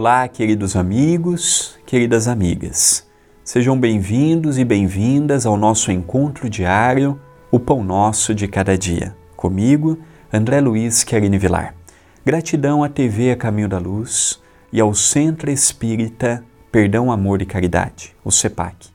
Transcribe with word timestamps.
olá, 0.00 0.26
queridos 0.26 0.76
amigos, 0.76 1.78
queridas 1.84 2.26
amigas. 2.26 3.06
Sejam 3.44 3.78
bem-vindos 3.78 4.56
e 4.56 4.64
bem-vindas 4.64 5.44
ao 5.44 5.58
nosso 5.58 5.92
encontro 5.92 6.48
diário, 6.48 7.20
o 7.50 7.60
Pão 7.60 7.84
Nosso 7.84 8.34
de 8.34 8.48
Cada 8.48 8.78
Dia. 8.78 9.14
Comigo, 9.36 9.98
André 10.32 10.58
Luiz 10.58 11.04
Querini 11.04 11.36
Vilar. 11.36 11.74
Gratidão 12.24 12.82
à 12.82 12.88
TV 12.88 13.32
A 13.32 13.36
Caminho 13.36 13.68
da 13.68 13.76
Luz 13.76 14.40
e 14.72 14.80
ao 14.80 14.94
Centro 14.94 15.50
Espírita 15.50 16.42
Perdão, 16.72 17.12
Amor 17.12 17.42
e 17.42 17.44
Caridade, 17.44 18.16
o 18.24 18.32
CEPAC. 18.32 18.88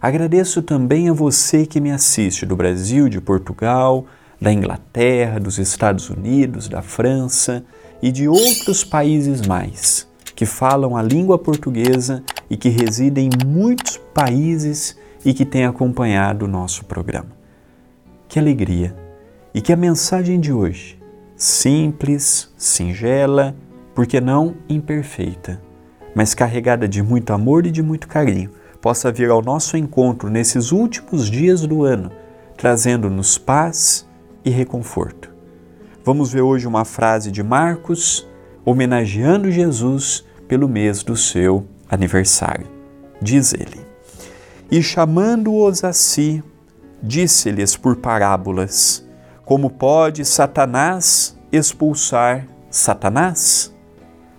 Agradeço 0.00 0.62
também 0.62 1.08
a 1.08 1.12
você 1.12 1.66
que 1.66 1.80
me 1.80 1.90
assiste 1.90 2.46
do 2.46 2.54
Brasil, 2.54 3.08
de 3.08 3.20
Portugal, 3.20 4.06
da 4.40 4.52
Inglaterra, 4.52 5.40
dos 5.40 5.58
Estados 5.58 6.08
Unidos, 6.08 6.68
da 6.68 6.82
França 6.82 7.64
e 8.00 8.12
de 8.12 8.28
outros 8.28 8.84
países 8.84 9.44
mais 9.44 10.06
que 10.36 10.44
falam 10.44 10.94
a 10.94 11.02
língua 11.02 11.38
portuguesa 11.38 12.22
e 12.48 12.58
que 12.58 12.68
residem 12.68 13.30
em 13.30 13.46
muitos 13.46 13.96
países 13.96 14.96
e 15.24 15.32
que 15.32 15.46
têm 15.46 15.64
acompanhado 15.64 16.44
o 16.44 16.48
nosso 16.48 16.84
programa. 16.84 17.30
Que 18.28 18.38
alegria! 18.38 18.94
E 19.54 19.62
que 19.62 19.72
a 19.72 19.76
mensagem 19.76 20.38
de 20.38 20.52
hoje, 20.52 20.98
simples, 21.34 22.52
singela, 22.58 23.56
porque 23.94 24.20
não 24.20 24.54
imperfeita, 24.68 25.62
mas 26.14 26.34
carregada 26.34 26.86
de 26.86 27.02
muito 27.02 27.32
amor 27.32 27.64
e 27.64 27.70
de 27.70 27.82
muito 27.82 28.06
carinho, 28.06 28.50
possa 28.82 29.10
vir 29.10 29.30
ao 29.30 29.40
nosso 29.40 29.74
encontro 29.78 30.28
nesses 30.28 30.70
últimos 30.70 31.30
dias 31.30 31.66
do 31.66 31.82
ano, 31.82 32.12
trazendo-nos 32.58 33.38
paz 33.38 34.06
e 34.44 34.50
reconforto. 34.50 35.30
Vamos 36.04 36.30
ver 36.30 36.42
hoje 36.42 36.68
uma 36.68 36.84
frase 36.84 37.32
de 37.32 37.42
Marcos, 37.42 38.28
homenageando 38.66 39.48
Jesus 39.48 40.24
pelo 40.48 40.68
mês 40.68 41.04
do 41.04 41.16
seu 41.16 41.64
aniversário. 41.88 42.66
Diz 43.22 43.54
ele: 43.54 43.80
E 44.68 44.82
chamando-os 44.82 45.84
a 45.84 45.92
si, 45.92 46.42
disse-lhes 47.00 47.76
por 47.76 47.96
parábolas: 47.96 49.06
Como 49.44 49.70
pode 49.70 50.24
Satanás 50.24 51.38
expulsar 51.52 52.44
Satanás? 52.68 53.72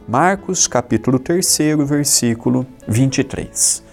Marcos 0.06 0.68
capítulo 0.68 1.20
3, 1.20 1.58
versículo 1.86 2.68
23. 2.88 3.84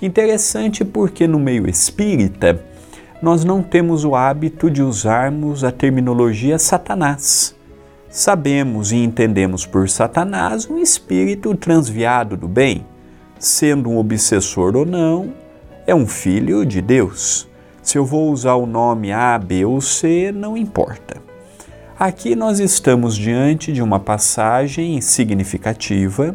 Interessante 0.00 0.84
porque 0.84 1.26
no 1.26 1.38
meio 1.38 1.68
espírita 1.68 2.62
nós 3.20 3.44
não 3.44 3.62
temos 3.62 4.04
o 4.04 4.14
hábito 4.14 4.70
de 4.70 4.82
usarmos 4.82 5.64
a 5.64 5.72
terminologia 5.72 6.58
Satanás. 6.58 7.57
Sabemos 8.18 8.90
e 8.90 8.96
entendemos 8.96 9.64
por 9.64 9.88
Satanás 9.88 10.68
um 10.68 10.76
espírito 10.76 11.54
transviado 11.54 12.36
do 12.36 12.48
bem, 12.48 12.84
sendo 13.38 13.88
um 13.88 13.96
obsessor 13.96 14.74
ou 14.74 14.84
não, 14.84 15.32
é 15.86 15.94
um 15.94 16.04
filho 16.04 16.66
de 16.66 16.82
Deus. 16.82 17.48
Se 17.80 17.96
eu 17.96 18.04
vou 18.04 18.32
usar 18.32 18.54
o 18.54 18.66
nome 18.66 19.12
A, 19.12 19.38
B 19.38 19.64
ou 19.64 19.80
C, 19.80 20.32
não 20.32 20.56
importa. 20.56 21.22
Aqui 21.96 22.34
nós 22.34 22.58
estamos 22.58 23.16
diante 23.16 23.72
de 23.72 23.80
uma 23.80 24.00
passagem 24.00 25.00
significativa 25.00 26.34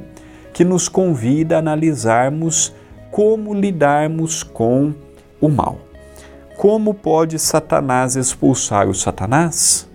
que 0.54 0.64
nos 0.64 0.88
convida 0.88 1.58
a 1.58 1.60
analisarmos 1.60 2.74
como 3.12 3.54
lidarmos 3.54 4.42
com 4.42 4.94
o 5.42 5.50
mal. 5.50 5.80
Como 6.56 6.94
pode 6.94 7.38
Satanás 7.38 8.16
expulsar 8.16 8.88
o 8.88 8.96
Satanás? 8.96 9.92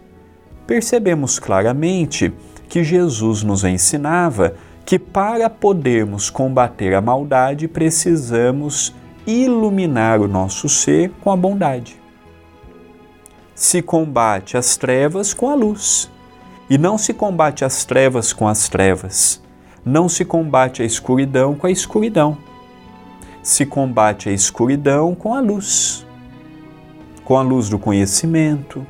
Percebemos 0.69 1.39
claramente 1.39 2.31
que 2.69 2.85
Jesus 2.85 3.43
nos 3.43 3.65
ensinava 3.65 4.55
que 4.85 4.99
para 4.99 5.49
podermos 5.49 6.29
combater 6.29 6.95
a 6.95 7.01
maldade 7.01 7.67
precisamos 7.67 8.95
iluminar 9.27 10.21
o 10.21 10.29
nosso 10.29 10.69
ser 10.69 11.11
com 11.23 11.33
a 11.33 11.37
bondade. 11.37 11.97
Se 13.55 13.81
combate 13.81 14.59
as 14.59 14.77
trevas 14.77 15.33
com 15.33 15.49
a 15.49 15.55
luz, 15.55 16.11
e 16.69 16.77
não 16.77 16.99
se 16.99 17.15
combate 17.15 17.65
as 17.65 17.87
trevas 17.87 18.35
com 18.35 18.47
as 18.47 18.69
trevas, 18.69 19.43
não 19.83 20.07
se 20.07 20.23
combate 20.23 20.83
a 20.83 20.85
escuridão 20.85 21.55
com 21.55 21.67
a 21.67 21.71
escuridão. 21.71 22.37
Se 23.43 23.65
combate 23.65 24.29
a 24.29 24.33
escuridão 24.33 25.15
com 25.15 25.33
a 25.33 25.41
luz 25.41 26.07
com 27.25 27.37
a 27.37 27.43
luz 27.43 27.69
do 27.69 27.79
conhecimento, 27.79 28.87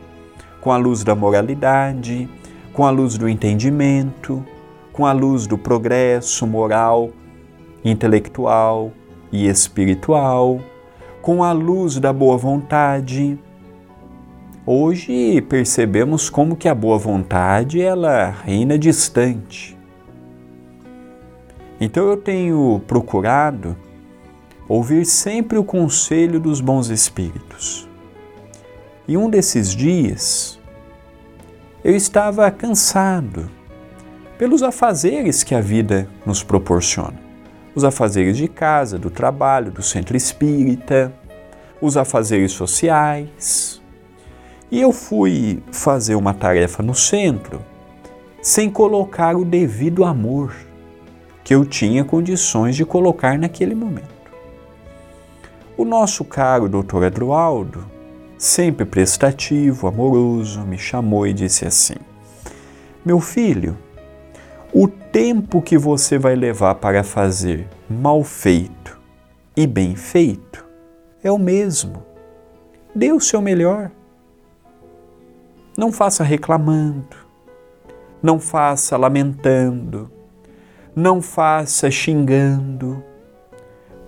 com 0.69 0.73
a 0.73 0.77
luz 0.77 1.03
da 1.03 1.15
moralidade, 1.15 2.29
com 2.75 2.85
a 2.85 2.91
luz 2.91 3.17
do 3.17 3.27
entendimento, 3.27 4.45
com 4.93 5.07
a 5.07 5.13
luz 5.13 5.47
do 5.47 5.57
progresso 5.57 6.47
moral, 6.47 7.09
intelectual 7.83 8.93
e 9.33 9.49
espiritual, 9.49 10.61
com 11.23 11.43
a 11.43 11.53
luz 11.53 11.99
da 11.99 12.13
boa 12.13 12.37
vontade. 12.37 13.39
Hoje 14.67 15.41
percebemos 15.41 16.29
como 16.29 16.55
que 16.55 16.69
a 16.69 16.75
boa 16.75 16.99
vontade 16.99 17.81
ela 17.81 18.29
reina 18.29 18.79
distante. 18.79 19.75
Então 21.81 22.07
eu 22.11 22.19
tenho 22.19 22.83
procurado 22.87 23.75
ouvir 24.69 25.07
sempre 25.07 25.57
o 25.57 25.65
conselho 25.65 26.39
dos 26.39 26.61
bons 26.61 26.91
espíritos 26.91 27.89
e 29.09 29.17
um 29.17 29.31
desses 29.31 29.75
dias 29.75 30.58
eu 31.89 31.97
estava 31.97 32.51
cansado 32.51 33.51
pelos 34.37 34.63
afazeres 34.63 35.43
que 35.43 35.55
a 35.55 35.61
vida 35.63 36.07
nos 36.27 36.43
proporciona. 36.43 37.19
Os 37.75 37.83
afazeres 37.83 38.37
de 38.37 38.47
casa, 38.47 38.99
do 38.99 39.09
trabalho, 39.09 39.71
do 39.71 39.83
centro 39.83 40.15
espírita, 40.15 41.11
os 41.81 41.97
afazeres 41.97 42.53
sociais. 42.53 43.81
E 44.71 44.79
eu 44.79 44.93
fui 44.93 45.63
fazer 45.73 46.15
uma 46.15 46.35
tarefa 46.35 46.83
no 46.83 46.95
centro 46.95 47.65
sem 48.43 48.69
colocar 48.69 49.35
o 49.35 49.43
devido 49.43 50.05
amor 50.05 50.55
que 51.43 51.55
eu 51.55 51.65
tinha 51.65 52.05
condições 52.05 52.77
de 52.77 52.85
colocar 52.85 53.39
naquele 53.39 53.75
momento. 53.75 54.31
O 55.75 55.87
nosso 55.87 56.23
caro 56.23 56.69
doutor 56.69 57.05
Adroaldo 57.05 57.83
sempre 58.39 58.87
prestativo, 58.87 59.89
amoroso, 59.89 60.61
me 60.61 60.79
chamou 60.79 61.27
e 61.27 61.35
disse 61.35 61.67
assim: 61.67 61.97
Meu 63.05 63.21
filho, 63.21 63.77
o 64.73 64.87
tempo 64.87 65.61
que 65.61 65.77
você 65.77 66.19
vai 66.19 66.37
levar 66.37 66.77
para 66.77 67.03
fazer 67.03 67.67
mal 67.91 68.23
feito 68.23 68.99
e 69.57 69.67
bem 69.67 69.97
feito 69.97 70.65
é 71.23 71.33
o 71.33 71.39
mesmo. 71.39 72.05
Dê 72.95 73.13
o 73.13 73.21
seu 73.21 73.43
melhor. 73.43 73.91
Não 75.77 75.93
faça 75.93 76.25
reclamando, 76.25 77.17
não 78.23 78.39
faça 78.41 78.97
lamentando, 78.97 80.11
não 80.95 81.23
faça 81.23 81.91
xingando, 81.91 83.03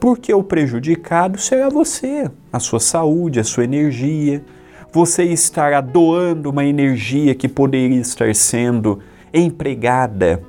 porque 0.01 0.33
o 0.33 0.43
prejudicado 0.43 1.39
será 1.39 1.69
você, 1.69 2.31
a 2.51 2.59
sua 2.59 2.81
saúde, 2.81 3.39
a 3.39 3.45
sua 3.45 3.65
energia. 3.65 4.43
Você 4.91 5.25
estará 5.25 5.83
doando 5.83 6.49
uma 6.49 6.65
energia 6.65 7.35
que 7.35 7.47
poderia 7.47 8.01
estar 8.01 8.35
sendo 8.35 8.99
empregada 9.33 10.43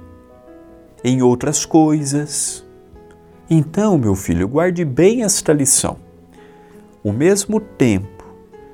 em 1.03 1.21
outras 1.21 1.65
coisas. 1.65 2.65
Então, 3.49 3.97
meu 3.97 4.15
filho, 4.15 4.47
guarde 4.47 4.85
bem 4.85 5.23
esta 5.23 5.51
lição. 5.51 5.97
O 7.03 7.11
mesmo 7.11 7.59
tempo 7.59 8.07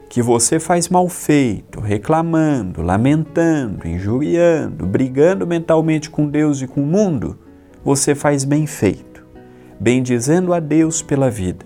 que 0.07 0.21
você 0.21 0.59
faz 0.59 0.87
mal 0.87 1.09
feito, 1.09 1.81
reclamando, 1.81 2.81
lamentando, 2.81 3.87
injuriando, 3.87 4.85
brigando 4.85 5.45
mentalmente 5.47 6.09
com 6.09 6.29
Deus 6.29 6.61
e 6.61 6.67
com 6.67 6.81
o 6.81 6.85
mundo, 6.85 7.37
você 7.83 8.13
faz 8.13 8.43
bem 8.45 8.67
feito 8.67 9.06
bendizendo 9.79 10.53
a 10.53 10.59
Deus 10.59 11.01
pela 11.01 11.29
vida, 11.29 11.65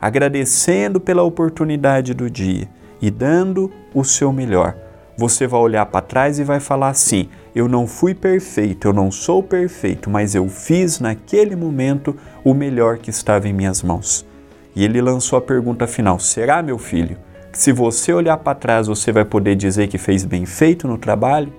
agradecendo 0.00 1.00
pela 1.00 1.22
oportunidade 1.22 2.14
do 2.14 2.30
dia 2.30 2.68
e 3.00 3.10
dando 3.10 3.72
o 3.94 4.04
seu 4.04 4.32
melhor. 4.32 4.76
Você 5.18 5.46
vai 5.46 5.60
olhar 5.60 5.86
para 5.86 6.02
trás 6.02 6.38
e 6.38 6.44
vai 6.44 6.60
falar 6.60 6.90
assim: 6.90 7.28
eu 7.54 7.68
não 7.68 7.86
fui 7.86 8.14
perfeito, 8.14 8.88
eu 8.88 8.92
não 8.92 9.10
sou 9.10 9.42
perfeito, 9.42 10.10
mas 10.10 10.34
eu 10.34 10.46
fiz 10.48 11.00
naquele 11.00 11.56
momento 11.56 12.14
o 12.44 12.52
melhor 12.52 12.98
que 12.98 13.08
estava 13.08 13.48
em 13.48 13.52
minhas 13.52 13.82
mãos. 13.82 14.26
E 14.74 14.84
ele 14.84 15.00
lançou 15.00 15.38
a 15.38 15.42
pergunta 15.42 15.86
final: 15.86 16.18
será, 16.18 16.62
meu 16.62 16.76
filho, 16.76 17.16
que 17.50 17.58
se 17.58 17.72
você 17.72 18.12
olhar 18.12 18.36
para 18.36 18.54
trás 18.54 18.86
você 18.86 19.10
vai 19.10 19.24
poder 19.24 19.56
dizer 19.56 19.88
que 19.88 19.96
fez 19.96 20.24
bem 20.24 20.44
feito 20.44 20.86
no 20.86 20.98
trabalho, 20.98 21.50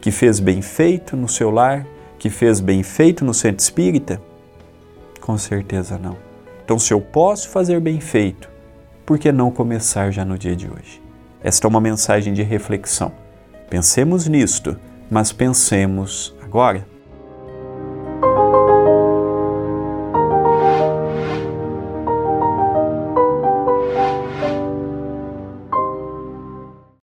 que 0.00 0.10
fez 0.10 0.40
bem 0.40 0.60
feito 0.60 1.16
no 1.16 1.28
seu 1.28 1.50
lar, 1.50 1.86
que 2.18 2.28
fez 2.28 2.58
bem 2.58 2.82
feito 2.82 3.24
no 3.24 3.32
centro 3.32 3.62
espírita? 3.62 4.20
Com 5.24 5.38
certeza 5.38 5.96
não. 5.96 6.18
Então, 6.62 6.78
se 6.78 6.92
eu 6.92 7.00
posso 7.00 7.48
fazer 7.48 7.80
bem 7.80 7.98
feito, 7.98 8.50
por 9.06 9.18
que 9.18 9.32
não 9.32 9.50
começar 9.50 10.10
já 10.10 10.22
no 10.22 10.36
dia 10.36 10.54
de 10.54 10.70
hoje? 10.70 11.02
Esta 11.42 11.66
é 11.66 11.68
uma 11.70 11.80
mensagem 11.80 12.34
de 12.34 12.42
reflexão. 12.42 13.10
Pensemos 13.70 14.28
nisto, 14.28 14.78
mas 15.10 15.32
pensemos 15.32 16.36
agora. 16.42 16.86